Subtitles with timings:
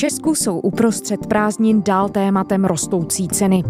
[0.00, 3.64] Česku jsou uprostřed prázdnin dál tématem rostoucí ceny.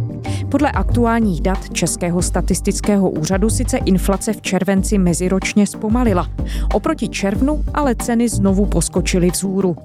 [0.48, 6.28] Podle aktuálních dat Českého statistického úřadu sice inflace v červenci meziročně zpomalila.
[6.74, 9.76] Oproti červnu ale ceny znovu poskočily vzhůru.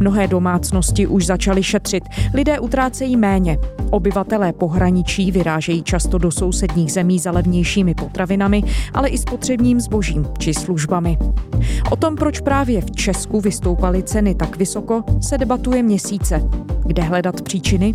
[0.00, 2.04] Mnohé domácnosti už začaly šetřit,
[2.34, 3.58] lidé utrácejí méně.
[3.90, 8.62] Obyvatelé pohraničí vyrážejí často do sousedních zemí za levnějšími potravinami,
[8.94, 11.18] ale i spotřebním zbožím či službami.
[11.90, 16.42] O tom, proč právě v Česku vystoupaly ceny tak vysoko, se debatuje měsíce.
[16.86, 17.94] Kde hledat příčiny?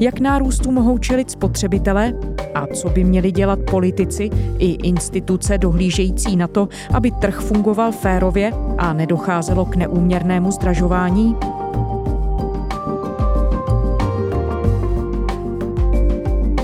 [0.00, 2.12] Jak nárůstu mohou čelit spotřebitelé?
[2.54, 8.52] A co by měli dělat politici i instituce dohlížející na to, aby trh fungoval férově
[8.78, 11.36] a nedocházelo k neúměrnému zdražování?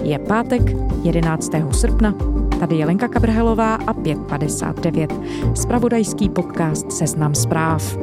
[0.03, 0.63] Je pátek
[1.03, 1.51] 11.
[1.71, 2.15] srpna.
[2.61, 5.55] Tady je Lenka Kabrhelová a 5.59.
[5.55, 7.97] Spravodajský podcast Seznam zpráv.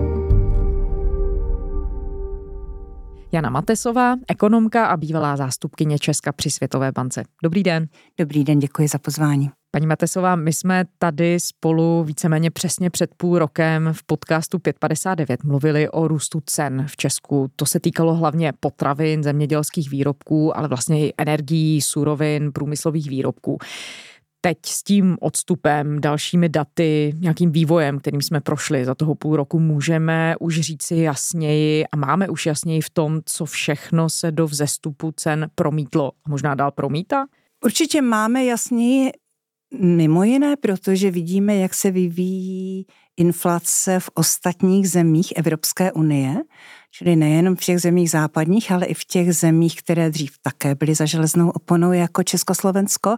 [3.31, 7.23] Jana Matesová, ekonomka a bývalá zástupkyně Česka při Světové bance.
[7.43, 7.87] Dobrý den.
[8.19, 9.49] Dobrý den, děkuji za pozvání.
[9.71, 15.89] Paní Matesová, my jsme tady spolu víceméně přesně před půl rokem v podcastu 559 mluvili
[15.89, 17.47] o růstu cen v Česku.
[17.55, 23.57] To se týkalo hlavně potravin, zemědělských výrobků, ale vlastně i energií, surovin, průmyslových výrobků
[24.41, 29.59] teď s tím odstupem, dalšími daty, nějakým vývojem, kterým jsme prošli za toho půl roku,
[29.59, 35.11] můžeme už říci jasněji a máme už jasněji v tom, co všechno se do vzestupu
[35.15, 37.25] cen promítlo a možná dál promítá?
[37.65, 39.11] Určitě máme jasněji
[39.81, 42.85] mimo jiné, protože vidíme, jak se vyvíjí
[43.17, 46.35] inflace v ostatních zemích Evropské unie,
[46.91, 50.95] čili nejenom v těch zemích západních, ale i v těch zemích, které dřív také byly
[50.95, 53.15] za železnou oponou jako Československo.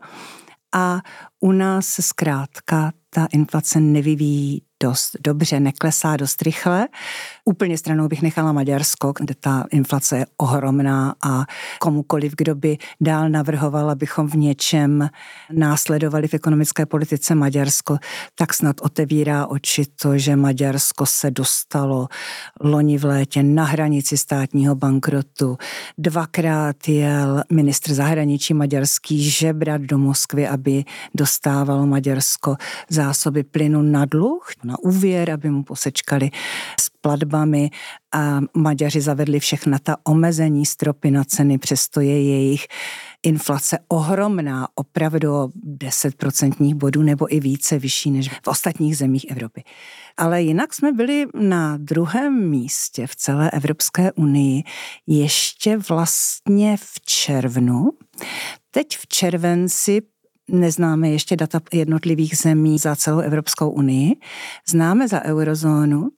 [0.73, 1.02] A
[1.42, 6.88] u nás zkrátka ta inflace nevyvíjí dost dobře, neklesá dost rychle.
[7.45, 11.45] Úplně stranou bych nechala Maďarsko, kde ta inflace je ohromná a
[11.80, 15.09] komukoliv, kdo by dál navrhoval, abychom v něčem
[15.51, 17.97] následovali v ekonomické politice Maďarsko,
[18.35, 22.07] tak snad otevírá oči to, že Maďarsko se dostalo
[22.62, 25.57] loni v létě na hranici státního bankrotu.
[25.97, 30.84] Dvakrát jel ministr zahraničí maďarský žebrat do Moskvy, aby
[31.31, 32.56] dostával Maďarsko
[32.90, 36.30] zásoby plynu na dluh, na úvěr, aby mu posečkali
[36.80, 37.69] s platbami
[38.14, 42.68] a Maďaři zavedli všechna ta omezení, stropy na ceny, přesto je jejich
[43.24, 49.63] inflace ohromná, opravdu o 10% bodů nebo i více vyšší než v ostatních zemích Evropy.
[50.18, 54.63] Ale jinak jsme byli na druhém místě v celé Evropské unii
[55.08, 57.90] ještě vlastně v červnu.
[58.72, 60.02] Teď v červenci
[60.50, 64.16] Neznáme ještě data jednotlivých zemí za celou Evropskou unii.
[64.69, 66.09] Známe za eurozónu,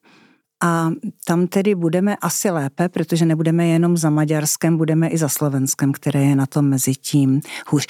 [0.64, 0.90] a
[1.26, 6.24] tam tedy budeme asi lépe, protože nebudeme jenom za Maďarskem, budeme i za Slovenskem, které
[6.24, 7.88] je na tom mezi tím hůř.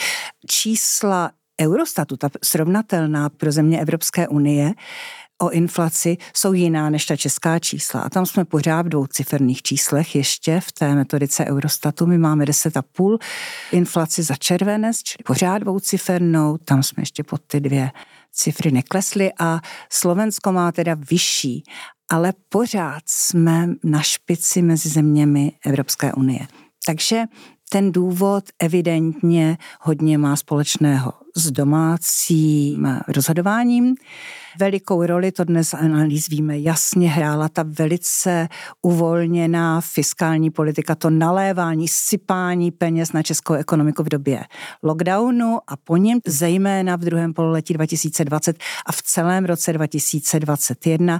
[0.47, 4.73] Čísla Eurostatu, ta srovnatelná pro země Evropské unie,
[5.43, 8.01] o inflaci jsou jiná než ta česká čísla.
[8.01, 12.05] A tam jsme pořád v dvouciferných číslech ještě v té metodice Eurostatu.
[12.05, 13.17] My máme 10,5
[13.71, 17.91] inflaci za červenec, čili pořád dvoucifernou, tam jsme ještě pod ty dvě
[18.31, 19.59] cifry neklesly a
[19.89, 21.63] Slovensko má teda vyšší,
[22.11, 26.47] ale pořád jsme na špici mezi zeměmi Evropské unie.
[26.85, 27.23] Takže
[27.69, 33.95] ten důvod evidentně hodně má společného s domácím rozhodováním.
[34.59, 38.47] Velikou roli, to dnes analýz víme jasně, hrála ta velice
[38.81, 44.43] uvolněná fiskální politika, to nalévání, sypání peněz na českou ekonomiku v době
[44.83, 51.19] lockdownu a po něm zejména v druhém pololetí 2020 a v celém roce 2021.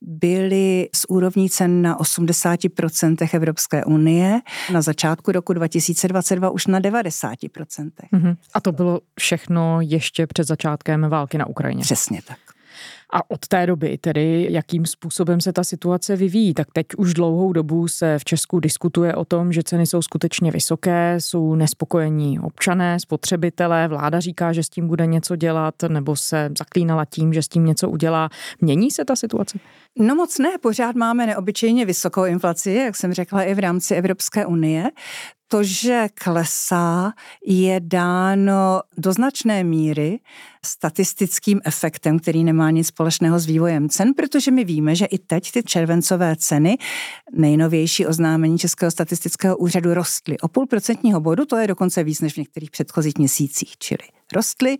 [0.00, 4.40] byli z úrovní cen na 80% Evropské unie,
[4.72, 7.90] na začátku roku 2022 už na 90%.
[8.12, 8.36] Mm-hmm.
[8.54, 11.82] A to bylo všechno ještě před začátkem války na Ukrajině.
[11.82, 12.51] Přesně tak.
[13.14, 17.52] A od té doby, tedy jakým způsobem se ta situace vyvíjí, tak teď už dlouhou
[17.52, 23.00] dobu se v Česku diskutuje o tom, že ceny jsou skutečně vysoké, jsou nespokojení občané,
[23.00, 27.48] spotřebitelé, vláda říká, že s tím bude něco dělat, nebo se zaklínala tím, že s
[27.48, 28.28] tím něco udělá.
[28.60, 29.58] Mění se ta situace?
[29.98, 34.46] No moc ne, pořád máme neobyčejně vysokou inflaci, jak jsem řekla, i v rámci Evropské
[34.46, 34.90] unie
[35.52, 37.12] to, že klesá,
[37.46, 40.18] je dáno do značné míry
[40.64, 45.52] statistickým efektem, který nemá nic společného s vývojem cen, protože my víme, že i teď
[45.52, 46.78] ty červencové ceny,
[47.32, 52.34] nejnovější oznámení Českého statistického úřadu, rostly o půl procentního bodu, to je dokonce víc než
[52.34, 54.76] v některých předchozích měsících, čili rostly,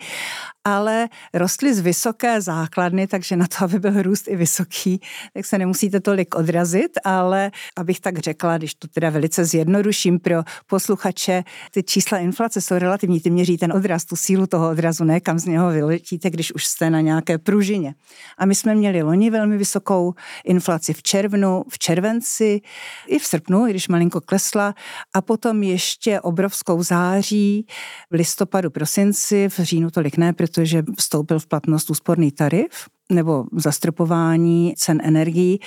[0.64, 5.00] ale rostly z vysoké základny, takže na to, aby byl růst i vysoký,
[5.34, 10.43] tak se nemusíte tolik odrazit, ale abych tak řekla, když to teda velice zjednoduším pro
[10.66, 15.20] posluchače, ty čísla inflace jsou relativní, ty měří ten odraz, tu sílu toho odrazu, ne
[15.20, 17.94] kam z něho vyletíte, když už jste na nějaké pružině.
[18.38, 20.14] A my jsme měli loni velmi vysokou
[20.44, 22.60] inflaci v červnu, v červenci,
[23.06, 24.75] i v srpnu, i když malinko klesla,
[25.14, 27.66] a potom ještě obrovskou září,
[28.10, 32.71] v listopadu, prosinci, v říjnu tolik ne, protože vstoupil v platnost úsporný tarif
[33.12, 35.61] nebo zastropování cen energií.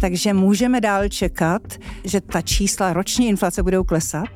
[0.00, 1.62] Takže můžeme dál čekat,
[2.04, 4.28] že ta čísla roční inflace budou klesat,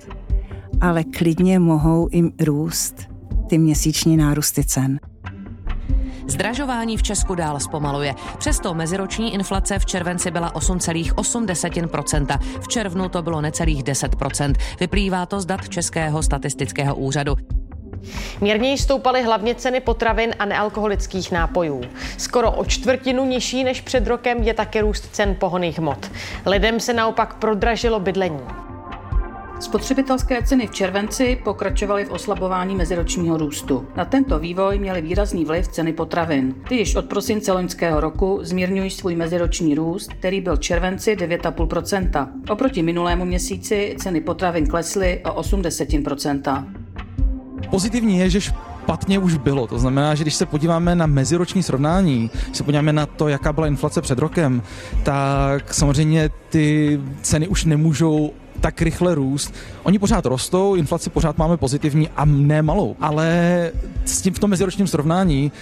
[0.80, 2.94] ale klidně mohou jim růst
[3.48, 4.98] ty měsíční nárůsty cen.
[6.28, 8.14] Zdražování v Česku dál zpomaluje.
[8.38, 12.38] Přesto meziroční inflace v červenci byla 8,8%.
[12.60, 14.54] V červnu to bylo necelých 10%.
[14.80, 17.36] Vyplývá to z dat Českého statistického úřadu.
[18.40, 21.80] Mírněji stoupaly hlavně ceny potravin a nealkoholických nápojů.
[22.18, 26.10] Skoro o čtvrtinu nižší než před rokem je také růst cen pohoných hmot.
[26.46, 28.40] Lidem se naopak prodražilo bydlení.
[29.60, 33.88] Spotřebitelské ceny v červenci pokračovaly v oslabování meziročního růstu.
[33.96, 36.54] Na tento vývoj měly výrazný vliv ceny potravin.
[36.68, 42.28] Ty již od prosince loňského roku zmírňují svůj meziroční růst, který byl v červenci 9,5%.
[42.50, 46.85] Oproti minulému měsíci ceny potravin klesly o 80%.
[47.70, 49.66] Pozitivní je, že špatně už bylo.
[49.66, 53.52] To znamená, že když se podíváme na meziroční srovnání, když se podíváme na to, jaká
[53.52, 54.62] byla inflace před rokem,
[55.02, 59.54] tak samozřejmě ty ceny už nemůžou tak rychle růst.
[59.82, 63.70] Oni pořád rostou, inflaci pořád máme pozitivní a ne malou, ale
[64.04, 65.52] s tím v tom meziročním srovnání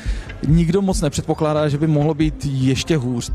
[0.47, 3.33] nikdo moc nepředpokládá, že by mohlo být ještě hůř.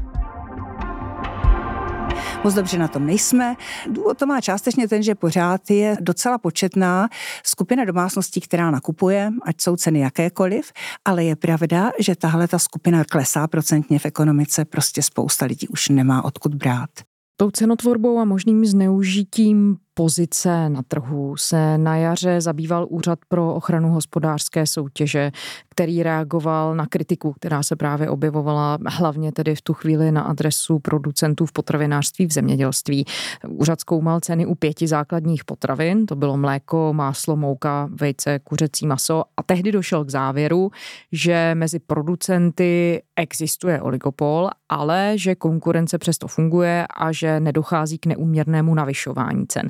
[2.44, 3.56] Moc dobře na tom nejsme.
[3.90, 7.10] Důvod to má částečně ten, že pořád je docela početná
[7.44, 10.72] skupina domácností, která nakupuje, ať jsou ceny jakékoliv,
[11.06, 15.90] ale je pravda, že tahle ta skupina klesá procentně v ekonomice, prostě spousta lidí už
[15.90, 16.90] nemá odkud brát.
[17.38, 23.90] Tou cenotvorbou a možným zneužitím pozice na trhu se na jaře zabýval Úřad pro ochranu
[23.90, 25.32] hospodářské soutěže,
[25.70, 30.80] který reagoval na kritiku, která se právě objevovala hlavně tedy v tu chvíli na adresu
[30.80, 33.06] producentů v potravinářství v zemědělství.
[33.48, 39.24] Úřad zkoumal ceny u pěti základních potravin, to bylo mléko, máslo, mouka, vejce, kuřecí maso
[39.38, 40.72] a tehdy došel k závěru,
[41.12, 48.76] že mezi producenty existuje oligopol, ale že konkurence přesto funguje a že nedochází k neuměrnému
[48.76, 49.70] navyšování cen.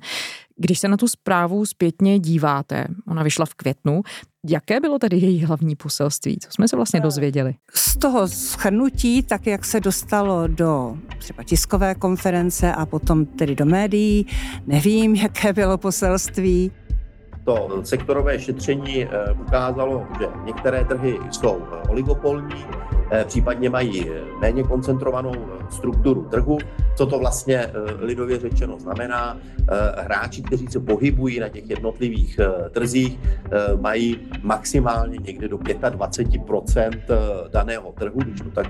[0.56, 4.02] Když se na tu zprávu zpětně díváte, ona vyšla v květnu,
[4.48, 6.38] jaké bylo tedy její hlavní poselství?
[6.40, 7.56] Co jsme se vlastně dozvěděli?
[7.74, 13.66] Z toho schrnutí, tak jak se dostalo do třeba tiskové konference a potom tedy do
[13.66, 14.26] médií,
[14.68, 16.72] nevím, jaké bylo poselství.
[17.46, 19.10] To sektorové šetření eh,
[19.48, 26.58] ukázalo, že některé trhy jsou oligopolní, Eh, případně mají eh, méně koncentrovanou eh, strukturu trhu.
[26.96, 27.68] Co to vlastně
[28.00, 29.38] lidově řečeno znamená?
[29.98, 32.40] Hráči, kteří se pohybují na těch jednotlivých
[32.72, 33.20] trzích,
[33.80, 36.92] mají maximálně někde do 25%
[37.52, 38.68] daného trhu, když to tak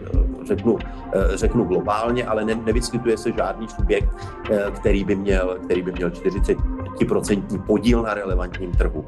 [0.47, 0.77] řeknu,
[1.33, 4.09] řeknu globálně, ale ne, nevyskytuje se žádný subjekt,
[4.71, 9.05] který by měl, který by měl 40% podíl na relevantním trhu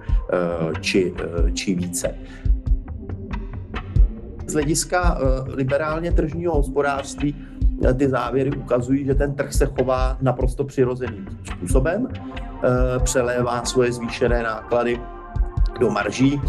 [0.81, 1.13] či,
[1.53, 2.15] či více.
[4.51, 7.35] Z hlediska eh, liberálně tržního hospodářství
[7.85, 13.91] eh, ty závěry ukazují, že ten trh se chová naprosto přirozeným způsobem, eh, přelévá svoje
[13.91, 15.01] zvýšené náklady
[15.79, 16.41] do marží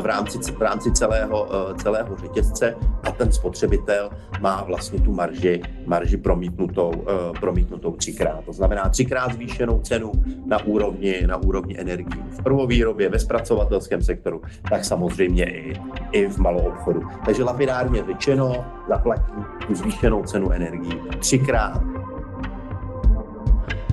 [0.00, 1.48] v rámci, v rámci celého,
[1.82, 4.10] celého řetězce a ten spotřebitel
[4.40, 8.44] má vlastně tu marži, marži promítnutou, eh, promítnutou třikrát.
[8.44, 10.12] To znamená třikrát zvýšenou cenu
[10.46, 15.74] na úrovni, na úrovni energií v prvovýrobě, ve zpracovatelském sektoru, tak samozřejmě i,
[16.12, 17.02] i v malou obchodu.
[17.24, 19.32] Takže lapidárně řečeno, zaplatí
[19.66, 21.82] tu zvýšenou cenu energií třikrát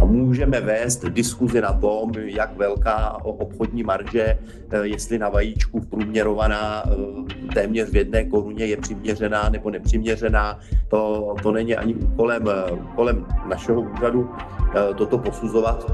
[0.01, 4.37] a můžeme vést diskuzi na tom, jak velká obchodní marže,
[4.71, 10.59] eh, jestli na vajíčku průměrovaná eh, téměř v jedné koruně je přiměřená nebo nepřiměřená.
[10.87, 12.43] To, to není ani úkolem,
[12.91, 14.29] úkolem našeho úřadu
[14.95, 15.85] toto posuzovat.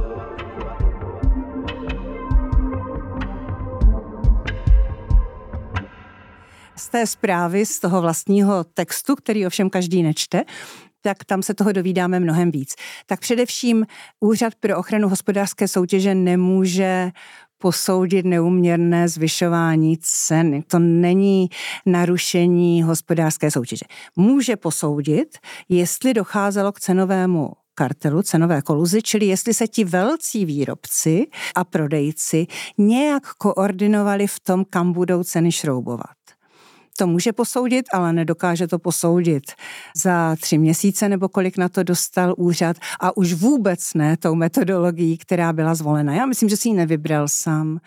[6.79, 10.43] z té zprávy, z toho vlastního textu, který ovšem každý nečte,
[11.01, 12.75] tak tam se toho dovídáme mnohem víc.
[13.05, 13.85] Tak především
[14.19, 17.11] Úřad pro ochranu hospodářské soutěže nemůže
[17.57, 20.61] posoudit neuměrné zvyšování cen.
[20.61, 21.49] To není
[21.85, 23.85] narušení hospodářské soutěže.
[24.15, 25.37] Může posoudit,
[25.69, 32.47] jestli docházelo k cenovému kartelu, cenové koluzi, čili jestli se ti velcí výrobci a prodejci
[32.77, 36.18] nějak koordinovali v tom, kam budou ceny šroubovat
[36.99, 39.43] to může posoudit, ale nedokáže to posoudit
[39.95, 45.17] za tři měsíce nebo kolik na to dostal úřad a už vůbec ne tou metodologií,
[45.17, 46.13] která byla zvolena.
[46.13, 47.79] Já myslím, že si ji nevybral sám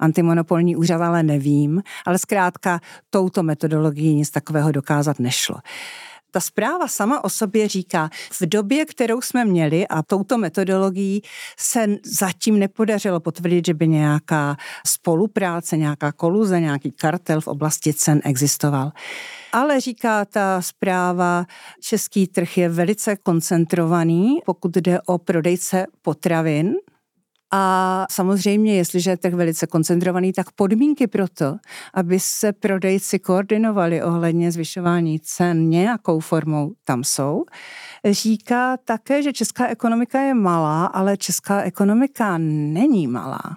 [0.00, 2.80] antimonopolní úřad, ale nevím, ale zkrátka
[3.10, 5.56] touto metodologií nic takového dokázat nešlo.
[6.30, 11.22] Ta zpráva sama o sobě říká, v době, kterou jsme měli a touto metodologií
[11.58, 14.56] se zatím nepodařilo potvrdit, že by nějaká
[14.86, 18.92] spolupráce, nějaká koluze, nějaký kartel v oblasti cen existoval.
[19.52, 21.44] Ale říká ta zpráva,
[21.80, 26.74] český trh je velice koncentrovaný, pokud jde o prodejce potravin,
[27.58, 31.56] a samozřejmě, jestliže je tak velice koncentrovaný, tak podmínky pro to,
[31.94, 37.44] aby se prodejci koordinovali ohledně zvyšování cen nějakou formou, tam jsou.
[38.10, 43.56] Říká také, že česká ekonomika je malá, ale česká ekonomika není malá.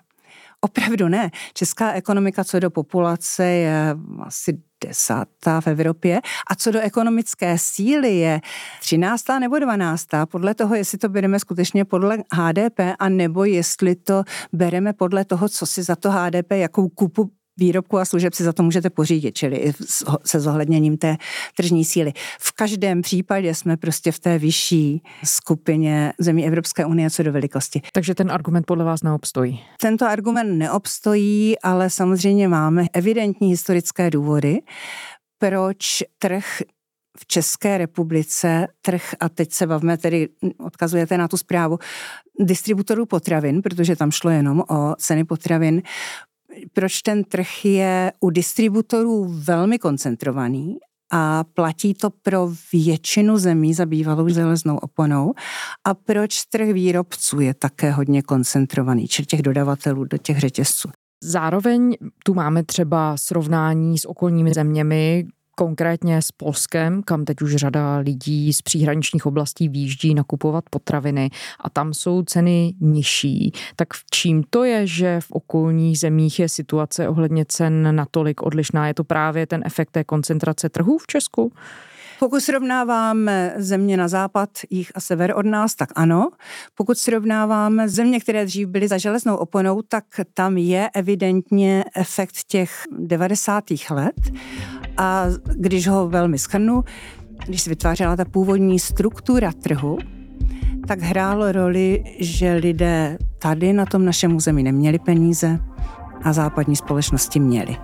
[0.62, 1.32] Opravdu ne.
[1.54, 8.16] Česká ekonomika co do populace je asi desátá v Evropě a co do ekonomické síly
[8.18, 8.42] je
[8.82, 14.24] třináctá nebo dvanáctá, podle toho, jestli to bereme skutečně podle HDP a nebo jestli to
[14.54, 18.54] bereme podle toho, co si za to HDP, jakou kupu výrobku a služeb si za
[18.54, 19.74] to můžete pořídit, čili
[20.26, 21.18] se zohledněním té
[21.56, 22.14] tržní síly.
[22.40, 27.82] V každém případě jsme prostě v té vyšší skupině zemí Evropské unie co do velikosti.
[27.94, 29.64] Takže ten argument podle vás neobstojí?
[29.82, 34.60] Tento argument neobstojí, ale samozřejmě máme evidentní historické důvody,
[35.38, 36.62] proč trh
[37.20, 41.78] v České republice trh, a teď se bavíme, tedy odkazujete na tu zprávu,
[42.40, 45.82] distributorů potravin, protože tam šlo jenom o ceny potravin,
[46.74, 50.78] proč ten trh je u distributorů velmi koncentrovaný
[51.12, 55.34] a platí to pro většinu zemí za bývalou železnou oponou
[55.84, 60.90] a proč trh výrobců je také hodně koncentrovaný, čili těch dodavatelů do těch řetězců.
[61.24, 65.28] Zároveň tu máme třeba srovnání s okolními zeměmi,
[65.60, 71.70] konkrétně s Polskem, kam teď už řada lidí z příhraničních oblastí výjíždí nakupovat potraviny a
[71.70, 73.52] tam jsou ceny nižší.
[73.76, 78.88] Tak v čím to je, že v okolních zemích je situace ohledně cen natolik odlišná?
[78.88, 81.52] Je to právě ten efekt té koncentrace trhů v Česku?
[82.20, 86.30] Pokud srovnáváme země na západ, jich a sever od nás, tak ano.
[86.76, 92.84] Pokud srovnáváme země, které dřív byly za železnou oponou, tak tam je evidentně efekt těch
[93.00, 93.64] 90.
[93.90, 94.16] let.
[95.00, 95.26] A
[95.56, 96.84] když ho velmi schrnu,
[97.46, 99.98] když se vytvářela ta původní struktura trhu,
[100.88, 105.60] tak hrálo roli, že lidé tady na tom našem území neměli peníze
[106.24, 107.78] a západní společnosti měli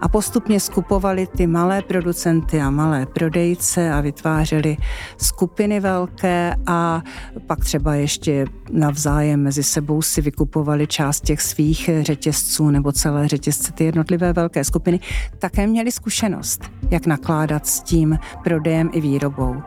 [0.00, 4.76] a postupně skupovali ty malé producenty a malé prodejce a vytvářeli
[5.16, 7.02] skupiny velké a
[7.46, 13.72] pak třeba ještě navzájem mezi sebou si vykupovali část těch svých řetězců nebo celé řetězce,
[13.72, 15.00] ty jednotlivé velké skupiny,
[15.38, 19.62] také měli zkušenost, jak nakládat s tím prodejem i výrobou.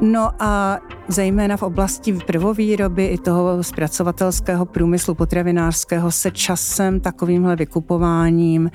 [0.00, 8.70] No a zejména v oblasti prvovýroby i toho zpracovatelského průmyslu potravinářského se časem takovýmhle vykupováním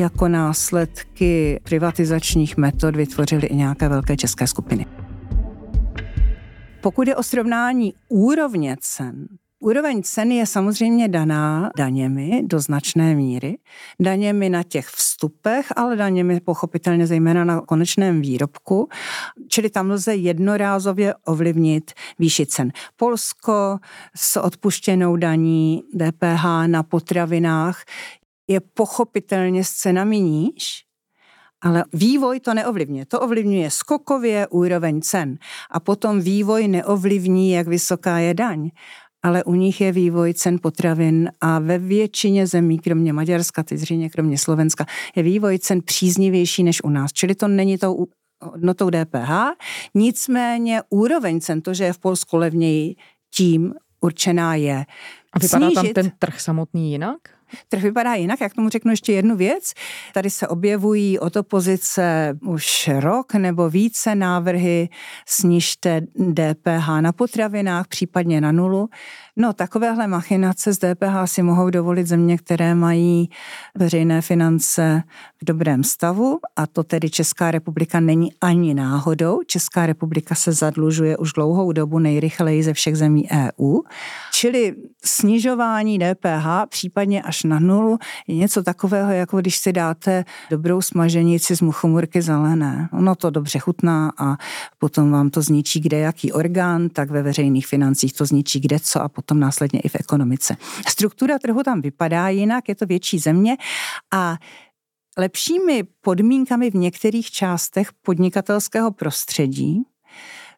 [0.00, 4.86] jako následky privatizačních metod vytvořily i nějaké velké české skupiny.
[6.80, 9.28] Pokud je o srovnání úrovně cen,
[9.62, 13.58] Úroveň ceny je samozřejmě daná daněmi do značné míry.
[14.00, 18.88] Daněmi na těch vstupech, ale daněmi pochopitelně zejména na konečném výrobku.
[19.48, 22.72] Čili tam lze jednorázově ovlivnit výši cen.
[22.96, 23.78] Polsko
[24.16, 27.84] s odpuštěnou daní DPH na potravinách
[28.50, 30.84] je pochopitelně s cenami níž,
[31.60, 33.06] ale vývoj to neovlivňuje.
[33.06, 35.38] To ovlivňuje skokově úroveň cen
[35.70, 38.70] a potom vývoj neovlivní, jak vysoká je daň.
[39.22, 44.10] Ale u nich je vývoj cen potravin a ve většině zemí, kromě Maďarska, teď zřejmě
[44.10, 47.12] kromě Slovenska, je vývoj cen příznivější než u nás.
[47.12, 48.06] Čili to není tou
[48.42, 49.30] hodnotou DPH,
[49.94, 52.96] nicméně úroveň cen, to, že je v Polsku levněji,
[53.34, 54.86] tím určená je.
[55.32, 57.18] A vypadá Snížit, tam ten trh samotný jinak?
[57.68, 59.72] Trh vypadá jinak, jak tomu řeknu ještě jednu věc.
[60.14, 64.88] Tady se objevují od opozice už rok nebo více návrhy
[65.26, 66.00] snižte
[66.32, 68.88] DPH na potravinách, případně na nulu.
[69.36, 73.30] No, takovéhle machinace z DPH si mohou dovolit země, které mají
[73.74, 75.02] veřejné finance
[75.42, 79.40] v dobrém stavu a to tedy Česká republika není ani náhodou.
[79.46, 83.80] Česká republika se zadlužuje už dlouhou dobu nejrychleji ze všech zemí EU.
[84.32, 91.56] Čili snižování DPH, případně na nulu, je něco takového, jako když si dáte dobrou smaženici
[91.56, 92.88] z muchomurky zelené.
[92.92, 94.36] Ono to dobře chutná a
[94.78, 99.02] potom vám to zničí kde jaký orgán, tak ve veřejných financích to zničí kde co
[99.02, 100.56] a potom následně i v ekonomice.
[100.88, 103.56] Struktura trhu tam vypadá jinak, je to větší země
[104.12, 104.36] a
[105.18, 109.82] lepšími podmínkami v některých částech podnikatelského prostředí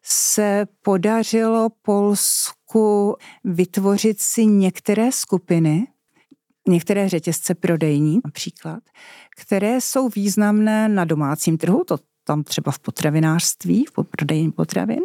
[0.03, 5.87] se podařilo Polsku vytvořit si některé skupiny,
[6.67, 8.83] některé řetězce prodejní například,
[9.37, 14.99] které jsou významné na domácím trhu, to tam třeba v potravinářství, v prodejní potravin,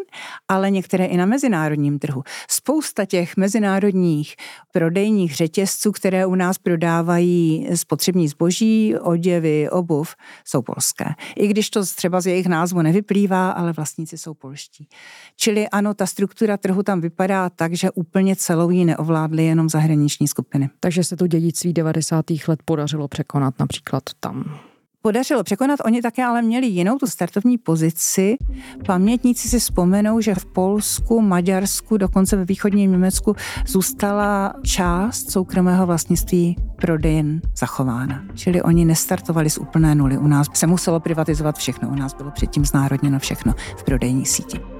[0.49, 2.23] ale některé i na mezinárodním trhu.
[2.51, 4.37] Spousta těch mezinárodních
[4.73, 11.05] prodejních řetězců, které u nás prodávají spotřební zboží, oděvy, obuv, jsou polské.
[11.37, 14.89] I když to třeba z jejich názvu nevyplývá, ale vlastníci jsou polští.
[15.37, 20.29] Čili ano, ta struktura trhu tam vypadá tak, že úplně celou ji neovládly jenom zahraniční
[20.29, 20.71] skupiny.
[20.81, 22.25] Takže se to dědictví 90.
[22.49, 24.61] let podařilo překonat například tam
[25.03, 25.81] podařilo překonat.
[25.85, 28.37] Oni také ale měli jinou tu startovní pozici.
[28.87, 33.37] Pamětníci si vzpomenou, že v Polsku, Maďarsku, dokonce ve východním Německu
[33.67, 38.25] zůstala část soukromého vlastnictví prodejen zachována.
[38.35, 40.19] Čili oni nestartovali z úplné nuly.
[40.19, 41.89] U nás se muselo privatizovat všechno.
[41.89, 44.78] U nás bylo předtím znárodněno všechno v prodejní síti.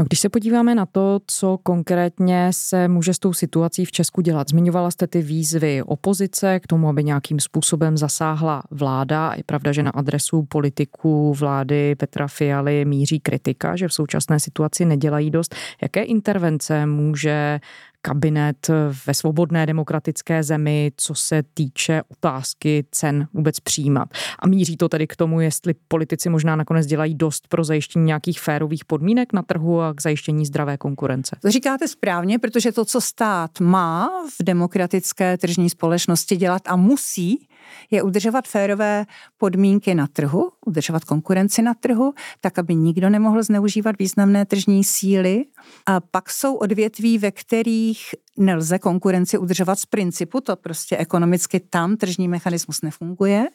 [0.00, 4.20] No, když se podíváme na to, co konkrétně se může s tou situací v Česku
[4.20, 9.32] dělat, zmiňovala jste ty výzvy opozice k tomu, aby nějakým způsobem zasáhla vláda.
[9.36, 14.84] Je pravda, že na adresu politiků vlády Petra Fialy míří kritika, že v současné situaci
[14.84, 15.54] nedělají dost.
[15.82, 17.60] Jaké intervence může
[18.02, 18.70] kabinet
[19.06, 24.08] ve svobodné demokratické zemi, co se týče otázky cen vůbec přijímat.
[24.38, 28.40] A míří to tedy k tomu, jestli politici možná nakonec dělají dost pro zajištění nějakých
[28.40, 31.36] férových podmínek na trhu a k zajištění zdravé konkurence.
[31.42, 34.10] To říkáte správně, protože to, co stát má
[34.40, 37.46] v demokratické tržní společnosti dělat a musí,
[37.90, 39.06] je udržovat férové
[39.38, 45.44] podmínky na trhu, udržovat konkurenci na trhu, tak, aby nikdo nemohl zneužívat významné tržní síly.
[45.86, 48.04] A pak jsou odvětví, ve kterých
[48.38, 53.46] nelze konkurenci udržovat z principu, to prostě ekonomicky tam tržní mechanismus nefunguje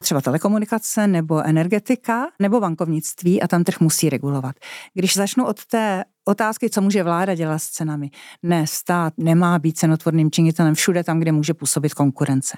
[0.00, 4.56] třeba telekomunikace nebo energetika nebo bankovnictví a tam trh musí regulovat.
[4.94, 8.10] Když začnu od té otázky, co může vláda dělat s cenami.
[8.42, 12.56] Ne, stát nemá být cenotvorným činitelem všude tam, kde může působit konkurence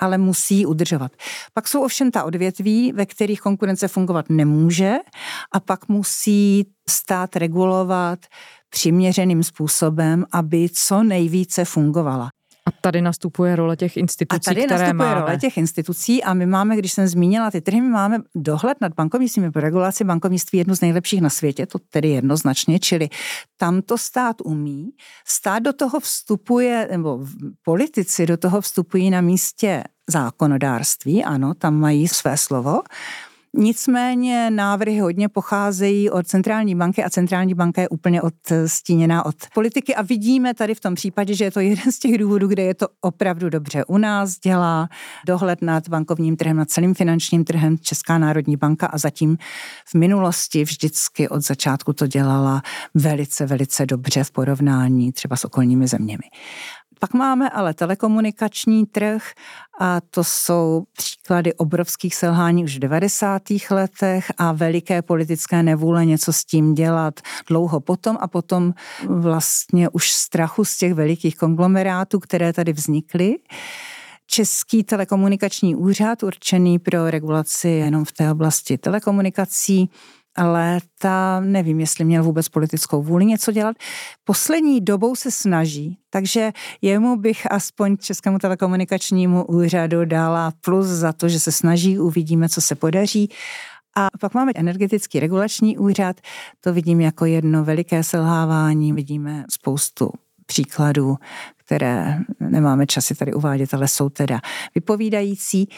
[0.00, 1.12] ale musí udržovat.
[1.54, 4.94] Pak jsou ovšem ta odvětví, ve kterých konkurence fungovat nemůže
[5.52, 8.18] a pak musí stát regulovat
[8.70, 12.30] přiměřeným způsobem, aby co nejvíce fungovala.
[12.70, 15.20] A tady nastupuje role těch institucí, A tady které nastupuje máme.
[15.20, 18.92] role těch institucí a my máme, když jsem zmínila ty trhy, my máme dohled nad
[18.94, 23.08] bankovnictvím, regulaci bankovnictví jednu z nejlepších na světě, to tedy jednoznačně, čili
[23.56, 24.90] tam to stát umí.
[25.26, 27.26] Stát do toho vstupuje, nebo
[27.62, 32.82] politici do toho vstupují na místě zákonodárství, ano, tam mají své slovo,
[33.56, 39.94] Nicméně návrhy hodně pocházejí od centrální banky a centrální banka je úplně odstíněná od politiky
[39.94, 42.74] a vidíme tady v tom případě, že je to jeden z těch důvodů, kde je
[42.74, 43.84] to opravdu dobře.
[43.84, 44.88] U nás dělá
[45.26, 49.36] dohled nad bankovním trhem, nad celým finančním trhem Česká národní banka a zatím
[49.86, 52.62] v minulosti vždycky od začátku to dělala
[52.94, 56.24] velice, velice dobře v porovnání třeba s okolními zeměmi.
[57.02, 59.22] Pak máme ale telekomunikační trh
[59.80, 63.42] a to jsou příklady obrovských selhání už v 90.
[63.70, 68.74] letech a veliké politické nevůle něco s tím dělat dlouho potom a potom
[69.06, 73.36] vlastně už strachu z těch velikých konglomerátů, které tady vznikly.
[74.26, 79.90] Český telekomunikační úřad určený pro regulaci jenom v té oblasti telekomunikací
[80.38, 83.76] léta, nevím, jestli měl vůbec politickou vůli něco dělat.
[84.24, 91.28] Poslední dobou se snaží, takže jemu bych aspoň Českému telekomunikačnímu úřadu dala plus za to,
[91.28, 93.30] že se snaží, uvidíme, co se podaří.
[93.96, 96.20] A pak máme energetický regulační úřad,
[96.60, 100.10] to vidím jako jedno veliké selhávání, vidíme spoustu
[100.46, 101.16] příkladů,
[101.56, 104.40] které nemáme časy tady uvádět, ale jsou teda
[104.74, 105.68] vypovídající.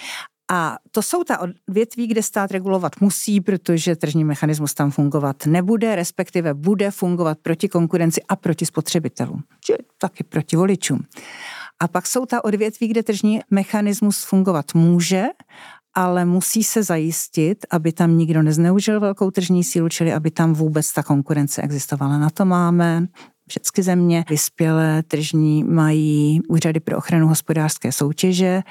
[0.53, 5.97] A to jsou ta odvětví, kde stát regulovat musí, protože tržní mechanismus tam fungovat nebude,
[5.97, 11.01] respektive bude fungovat proti konkurenci a proti spotřebitelům, čili taky proti voličům.
[11.81, 15.25] A pak jsou ta odvětví, kde tržní mechanismus fungovat může,
[15.95, 20.93] ale musí se zajistit, aby tam nikdo nezneužil velkou tržní sílu, čili aby tam vůbec
[20.93, 22.19] ta konkurence existovala.
[22.19, 23.07] Na to máme
[23.61, 28.63] všechny země vyspělé tržní mají úřady pro ochranu hospodářské soutěže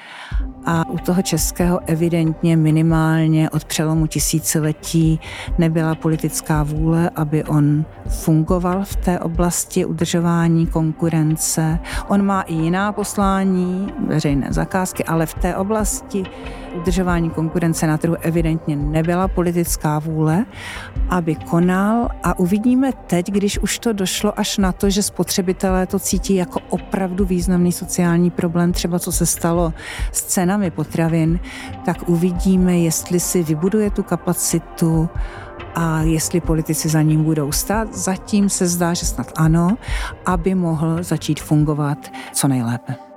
[0.66, 5.20] a u toho českého evidentně minimálně od přelomu tisíciletí
[5.58, 11.78] nebyla politická vůle, aby on fungoval v té oblasti udržování konkurence.
[12.08, 16.24] On má i jiná poslání, veřejné zakázky, ale v té oblasti
[16.74, 20.44] udržování konkurence na trhu evidentně nebyla politická vůle,
[21.08, 25.98] aby konal a uvidíme teď, když už to došlo až na to, že spotřebitelé to
[25.98, 29.72] cítí jako opravdu významný sociální problém, třeba co se stalo
[30.12, 31.40] s cenami potravin,
[31.84, 35.08] tak uvidíme, jestli si vybuduje tu kapacitu
[35.74, 37.94] a jestli politici za ním budou stát.
[37.94, 39.76] Zatím se zdá, že snad ano,
[40.26, 41.98] aby mohl začít fungovat
[42.32, 43.11] co nejlépe.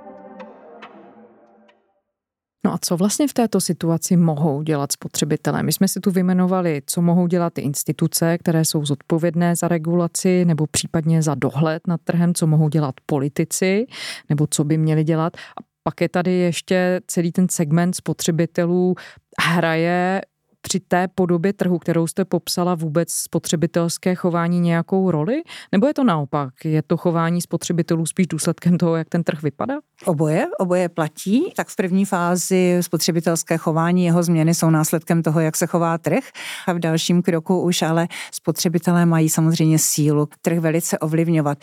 [2.66, 5.62] No a co vlastně v této situaci mohou dělat spotřebitelé?
[5.62, 10.44] My jsme si tu vymenovali, co mohou dělat ty instituce, které jsou zodpovědné za regulaci
[10.44, 13.86] nebo případně za dohled nad trhem, co mohou dělat politici
[14.28, 15.36] nebo co by měli dělat.
[15.36, 18.94] A pak je tady ještě celý ten segment spotřebitelů
[19.40, 20.20] hraje
[20.66, 25.42] při té podobě trhu, kterou jste popsala, vůbec spotřebitelské chování nějakou roli?
[25.72, 26.64] Nebo je to naopak?
[26.64, 29.74] Je to chování spotřebitelů spíš důsledkem toho, jak ten trh vypadá?
[30.04, 31.52] Oboje, oboje platí.
[31.56, 36.24] Tak v první fázi spotřebitelské chování, jeho změny jsou následkem toho, jak se chová trh.
[36.66, 41.58] A v dalším kroku už ale spotřebitelé mají samozřejmě sílu trh velice ovlivňovat.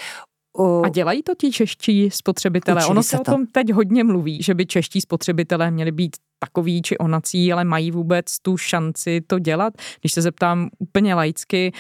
[0.84, 2.82] A dělají to ti čeští spotřebitelé?
[2.82, 6.18] Učili ono se, se o tom teď hodně mluví, že by čeští spotřebitelé měli být
[6.39, 9.74] takový či onací, ale mají vůbec tu šanci to dělat?
[10.02, 11.72] Když se zeptám úplně laicky,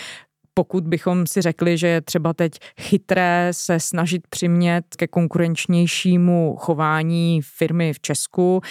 [0.53, 7.41] pokud bychom si řekli, že je třeba teď chytré se snažit přimět ke konkurenčnějšímu chování
[7.41, 8.61] firmy v Česku,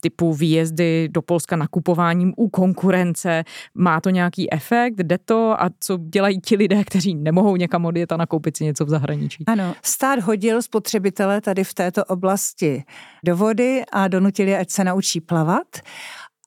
[0.00, 3.44] typu výjezdy do Polska nakupováním u konkurence.
[3.74, 4.94] Má to nějaký efekt?
[4.98, 5.62] Jde to?
[5.62, 9.44] A co dělají ti lidé, kteří nemohou někam odjet a nakoupit si něco v zahraničí?
[9.46, 12.84] Ano, stát hodil spotřebitele tady v této oblasti
[13.24, 15.66] do vody a donutili, ať se naučí plavat.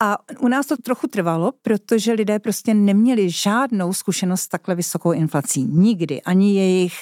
[0.03, 5.11] A u nás to trochu trvalo, protože lidé prostě neměli žádnou zkušenost s takhle vysokou
[5.11, 5.63] inflací.
[5.63, 6.21] Nikdy.
[6.21, 6.93] Ani jejich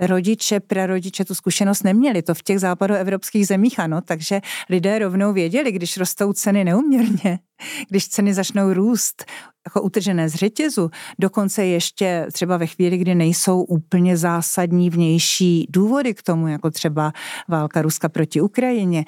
[0.00, 2.22] rodiče, prarodiče tu zkušenost neměli.
[2.22, 7.38] To v těch západoevropských zemích ano, takže lidé rovnou věděli, když rostou ceny neuměrně,
[7.88, 9.24] když ceny začnou růst
[9.66, 16.14] jako utržené z řetězu, dokonce ještě třeba ve chvíli, kdy nejsou úplně zásadní vnější důvody
[16.14, 17.12] k tomu, jako třeba
[17.48, 19.04] válka Ruska proti Ukrajině,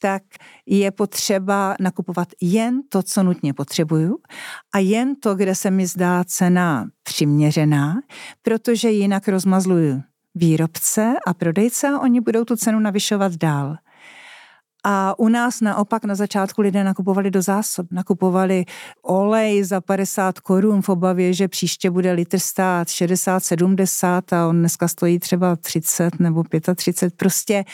[0.00, 0.22] tak
[0.66, 4.18] je potřeba nakupovat jen to, co nutně potřebuju
[4.74, 7.94] a jen to, kde se mi zdá cena přiměřená,
[8.42, 10.02] protože jinak rozmazluju
[10.36, 13.76] výrobce a prodejce a oni budou tu cenu navyšovat dál.
[14.88, 17.86] A u nás naopak na začátku lidé nakupovali do zásob.
[17.90, 18.64] Nakupovali
[19.02, 24.58] olej za 50 korun v obavě, že příště bude litr stát 60, 70 a on
[24.58, 26.44] dneska stojí třeba 30 nebo
[26.74, 27.16] 35.
[27.16, 27.64] Prostě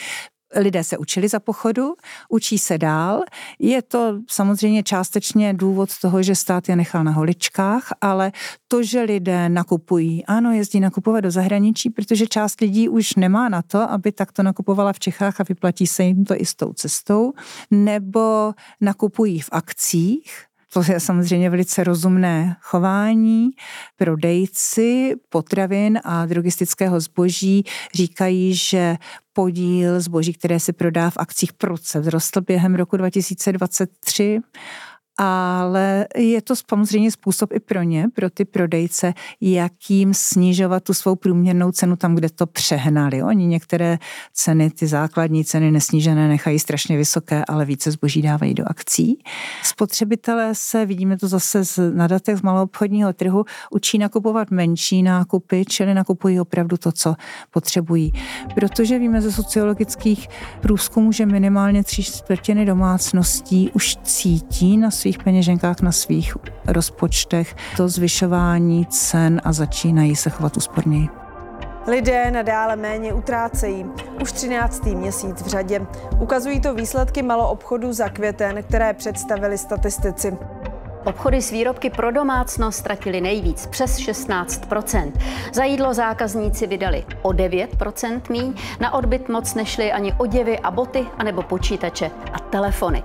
[0.57, 1.95] lidé se učili za pochodu,
[2.29, 3.23] učí se dál.
[3.59, 8.33] Je to samozřejmě částečně důvod toho, že stát je nechal na holičkách, ale
[8.69, 13.63] to, že lidé nakupují, ano, jezdí nakupovat do zahraničí, protože část lidí už nemá na
[13.63, 17.33] to, aby takto nakupovala v Čechách a vyplatí se jim to i s tou cestou,
[17.71, 23.51] nebo nakupují v akcích, to je samozřejmě velice rozumné chování.
[23.97, 28.97] Prodejci potravin a drogistického zboží říkají, že
[29.33, 34.41] podíl zboží, které se prodá v akcích proce vzrostl během roku 2023
[35.19, 41.17] ale je to samozřejmě způsob i pro ně, pro ty prodejce, jakým snižovat tu svou
[41.17, 43.23] průměrnou cenu tam, kde to přehnali.
[43.23, 43.99] Oni některé
[44.33, 49.19] ceny, ty základní ceny nesnížené nechají strašně vysoké, ale více zboží dávají do akcí.
[49.63, 55.65] Spotřebitelé se, vidíme to zase z, na datech z maloobchodního trhu, učí nakupovat menší nákupy,
[55.69, 57.15] čili nakupují opravdu to, co
[57.51, 58.13] potřebují.
[58.55, 60.29] Protože víme ze sociologických
[60.61, 66.37] průzkumů, že minimálně tři čtvrtiny domácností už cítí na svých peněženkách, na svých
[66.67, 71.09] rozpočtech to zvyšování cen a začínají se chovat úsporněji.
[71.87, 73.87] Lidé nadále méně utrácejí.
[74.23, 74.85] Už 13.
[74.85, 75.87] měsíc v řadě.
[76.21, 80.37] Ukazují to výsledky maloobchodu za květen, které představili statistici.
[81.05, 85.13] Obchody s výrobky pro domácnost ztratili nejvíc, přes 16%
[85.53, 91.07] Za jídlo zákazníci vydali o 9% míň, na odbyt moc nešly ani oděvy a boty,
[91.19, 93.03] anebo počítače a telefony.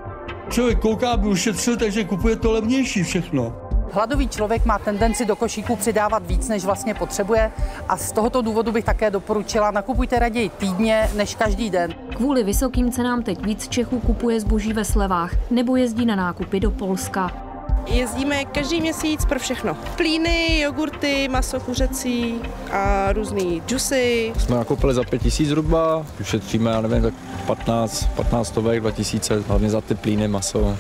[0.50, 3.56] Člověk kouká, aby ušetřil, takže kupuje to levnější všechno.
[3.92, 7.52] Hladový člověk má tendenci do košíku přidávat víc, než vlastně potřebuje
[7.90, 11.96] a z tohoto důvodu bych také doporučila, nakupujte raději týdně než každý den.
[12.16, 16.72] Kvůli vysokým cenám teď víc Čechů kupuje zboží ve slevách nebo jezdí na nákupy do
[16.72, 17.47] Polska.
[17.88, 19.78] Jezdíme každý měsíc pro všechno.
[19.98, 22.36] Plíny, jogurty, maso kuřecí
[22.72, 24.34] a různý džusy.
[24.40, 27.14] Jsme nakoupili za 5000 zhruba, ušetříme, já nevím, tak
[27.48, 30.78] 15, 15 stovek, 2000, hlavně za ty plíny, maso.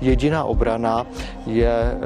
[0.00, 1.06] Jediná obrana
[1.46, 1.96] je e,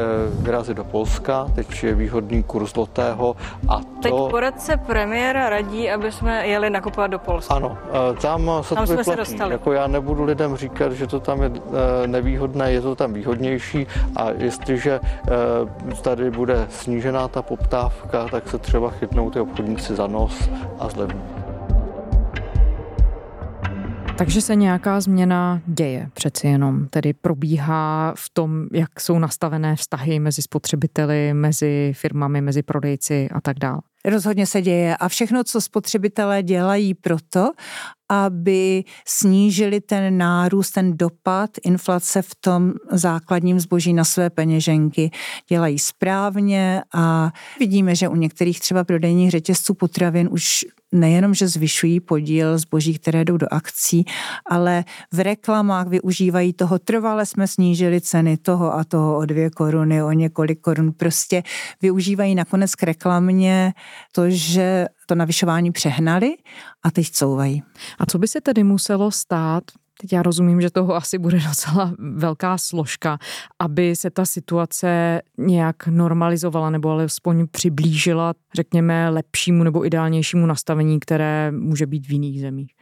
[0.42, 3.36] vyrazit do Polska, teď je výhodný kurz zlotého
[3.68, 3.84] a to...
[4.02, 7.54] Teď poradce premiéra radí, aby jsme jeli nakupovat do Polska.
[7.54, 7.78] Ano,
[8.10, 9.52] e, tam se tam to jsme se dostali.
[9.52, 11.50] Jako já nebudu lidem říkat, že to tam je
[12.04, 15.00] e, nevýhodné, je to tam výhodnější a jestliže
[16.02, 21.43] tady bude snížená ta poptávka, tak se třeba chytnou ty obchodníci za nos a zlevní.
[24.16, 30.18] Takže se nějaká změna děje přeci jenom, tedy probíhá v tom, jak jsou nastavené vztahy
[30.18, 33.80] mezi spotřebiteli, mezi firmami, mezi prodejci a tak dále.
[34.04, 37.50] Rozhodně se děje a všechno, co spotřebitelé dělají proto,
[38.10, 45.10] aby snížili ten nárůst, ten dopad inflace v tom základním zboží na své peněženky,
[45.48, 52.00] dělají správně a vidíme, že u některých třeba prodejních řetězců potravin už nejenom, že zvyšují
[52.00, 54.04] podíl zboží, které jdou do akcí,
[54.50, 60.02] ale v reklamách využívají toho, trvale jsme snížili ceny toho a toho o dvě koruny,
[60.02, 60.92] o několik korun.
[60.92, 61.42] Prostě
[61.82, 63.72] využívají nakonec k reklamě
[64.12, 66.36] to, že to navyšování přehnali
[66.82, 67.62] a teď couvají.
[67.98, 69.64] A co by se tedy muselo stát,
[70.00, 73.18] Teď já rozumím, že toho asi bude docela velká složka,
[73.58, 81.50] aby se ta situace nějak normalizovala nebo alespoň přiblížila, řekněme, lepšímu nebo ideálnějšímu nastavení, které
[81.50, 82.72] může být v jiných zemích.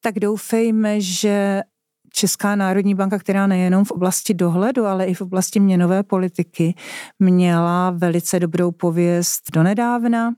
[0.00, 1.62] Tak doufejme, že
[2.12, 6.74] Česká národní banka, která nejenom v oblasti dohledu, ale i v oblasti měnové politiky
[7.18, 10.34] měla velice dobrou pověst donedávna,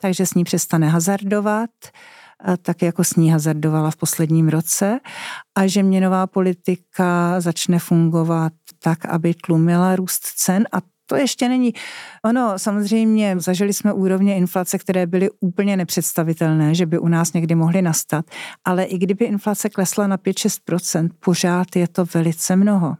[0.00, 1.70] takže s ní přestane hazardovat
[2.62, 5.00] tak jako s ní hazardovala v posledním roce
[5.54, 11.72] a že měnová politika začne fungovat tak, aby tlumila růst cen a to ještě není.
[12.24, 17.54] Ono, samozřejmě, zažili jsme úrovně inflace, které byly úplně nepředstavitelné, že by u nás někdy
[17.54, 18.24] mohly nastat,
[18.64, 22.96] ale i kdyby inflace klesla na 5-6%, pořád je to velice mnoho.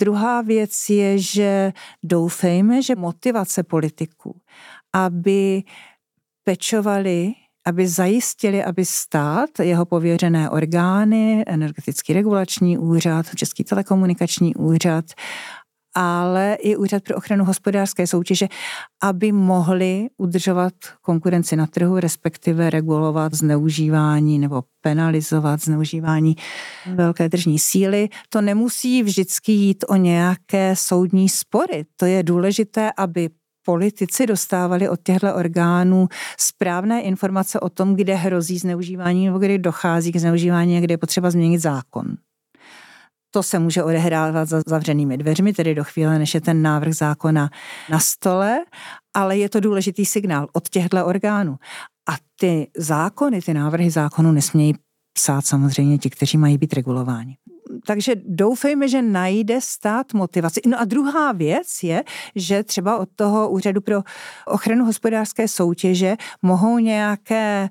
[0.00, 4.40] Druhá věc je, že doufejme, že motivace politiků,
[4.92, 5.62] aby
[6.44, 7.32] pečovali
[7.66, 15.04] aby zajistili, aby stát, jeho pověřené orgány, energetický regulační úřad, Český telekomunikační úřad,
[15.98, 18.48] ale i Úřad pro ochranu hospodářské soutěže,
[19.02, 26.36] aby mohli udržovat konkurenci na trhu, respektive regulovat zneužívání nebo penalizovat zneužívání
[26.94, 28.08] velké tržní síly.
[28.28, 31.84] To nemusí vždycky jít o nějaké soudní spory.
[31.96, 33.28] To je důležité, aby
[33.66, 40.12] politici dostávali od těchto orgánů správné informace o tom, kde hrozí zneužívání nebo kde dochází
[40.12, 42.06] k zneužívání a kde je potřeba změnit zákon.
[43.30, 47.50] To se může odehrávat za zavřenými dveřmi, tedy do chvíle, než je ten návrh zákona
[47.90, 48.64] na stole,
[49.14, 51.56] ale je to důležitý signál od těchto orgánů.
[52.08, 54.74] A ty zákony, ty návrhy zákonu nesmějí
[55.12, 57.36] psát samozřejmě ti, kteří mají být regulováni
[57.86, 60.60] takže doufejme, že najde stát motivaci.
[60.66, 64.02] No a druhá věc je, že třeba od toho úřadu pro
[64.46, 67.68] ochranu hospodářské soutěže mohou nějaké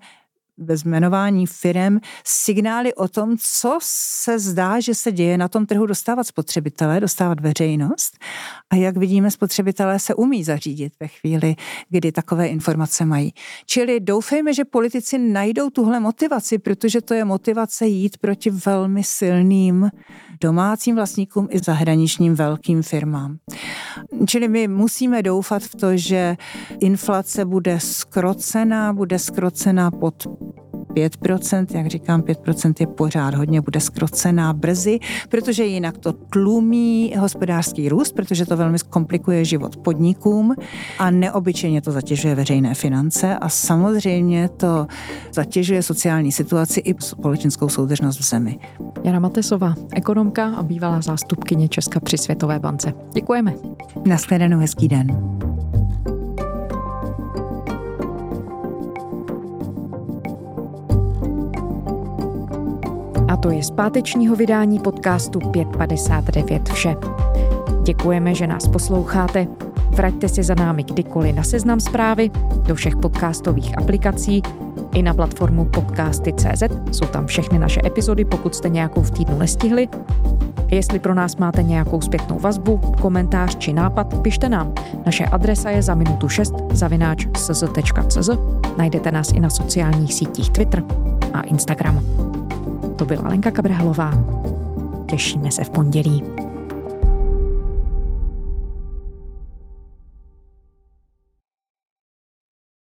[0.58, 5.86] bez jmenování firem signály o tom, co se zdá, že se děje na tom trhu
[5.86, 8.18] dostávat spotřebitelé, dostávat veřejnost.
[8.70, 11.56] A jak vidíme, spotřebitelé se umí zařídit ve chvíli,
[11.90, 13.34] kdy takové informace mají.
[13.66, 19.90] Čili doufejme, že politici najdou tuhle motivaci, protože to je motivace jít proti velmi silným
[20.42, 23.38] domácím vlastníkům i zahraničním velkým firmám.
[24.28, 26.38] Čili my musíme doufat v to, že
[26.80, 30.28] inflace bude skrocená, bude skrocená pod
[30.96, 37.90] 5%, jak říkám, 5% je pořád hodně, bude skrocená brzy, protože jinak to tlumí hospodářský
[37.90, 40.56] růst, protože to velmi komplikuje život podnikům
[41.00, 44.88] a neobyčejně to zatěžuje veřejné finance a samozřejmě to
[45.34, 48.60] zatěžuje sociální situaci i společenskou soudržnost v zemi.
[49.04, 52.94] Jana Matesová, ekonomka a bývalá zástupkyně Česka při Světové bance.
[53.14, 53.54] Děkujeme.
[54.06, 55.36] Naschledanou, hezký den.
[63.36, 66.96] A to je z pátečního vydání podcastu 559 vše.
[67.84, 69.48] Děkujeme, že nás posloucháte.
[69.90, 72.32] Vraťte se za námi kdykoliv na seznam zprávy,
[72.68, 74.42] do všech podcastových aplikací
[74.94, 76.64] i na platformu podcasty.cz.
[76.92, 79.88] Jsou tam všechny naše epizody, pokud jste nějakou v týdnu nestihli.
[80.68, 84.74] Jestli pro nás máte nějakou zpětnou vazbu, komentář či nápad, pište nám.
[85.06, 88.30] Naše adresa je za minutu 6 zavináč sz.cz.
[88.78, 90.84] Najdete nás i na sociálních sítích Twitter
[91.34, 92.25] a Instagram.
[92.96, 94.12] To byla Lenka Kabrhalová.
[95.10, 96.45] Těšíme se v pondělí.